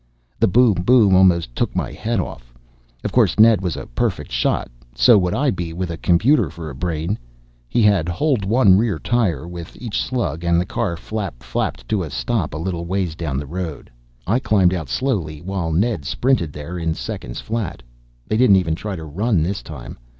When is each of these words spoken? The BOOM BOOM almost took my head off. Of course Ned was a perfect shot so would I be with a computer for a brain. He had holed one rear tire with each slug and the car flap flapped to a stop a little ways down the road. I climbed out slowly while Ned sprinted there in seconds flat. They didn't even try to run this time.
The 0.39 0.47
BOOM 0.47 0.81
BOOM 0.83 1.15
almost 1.15 1.55
took 1.55 1.75
my 1.75 1.91
head 1.91 2.19
off. 2.19 2.55
Of 3.03 3.11
course 3.11 3.37
Ned 3.39 3.61
was 3.61 3.77
a 3.77 3.85
perfect 3.85 4.31
shot 4.31 4.71
so 4.95 5.15
would 5.19 5.35
I 5.35 5.51
be 5.51 5.73
with 5.73 5.91
a 5.91 5.95
computer 5.97 6.49
for 6.49 6.71
a 6.71 6.73
brain. 6.73 7.19
He 7.69 7.83
had 7.83 8.09
holed 8.09 8.43
one 8.43 8.79
rear 8.79 8.97
tire 8.97 9.47
with 9.47 9.79
each 9.79 10.01
slug 10.01 10.43
and 10.43 10.59
the 10.59 10.65
car 10.65 10.97
flap 10.97 11.43
flapped 11.43 11.87
to 11.89 12.01
a 12.01 12.09
stop 12.09 12.55
a 12.55 12.57
little 12.57 12.85
ways 12.85 13.13
down 13.13 13.37
the 13.37 13.45
road. 13.45 13.91
I 14.25 14.39
climbed 14.39 14.73
out 14.73 14.89
slowly 14.89 15.39
while 15.39 15.71
Ned 15.71 16.03
sprinted 16.05 16.51
there 16.51 16.79
in 16.79 16.95
seconds 16.95 17.39
flat. 17.39 17.83
They 18.25 18.37
didn't 18.37 18.55
even 18.55 18.73
try 18.73 18.95
to 18.95 19.05
run 19.05 19.43
this 19.43 19.61
time. 19.61 19.99